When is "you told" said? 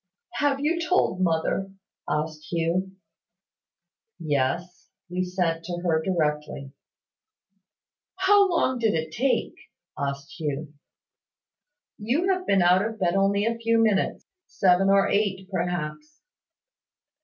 0.59-1.21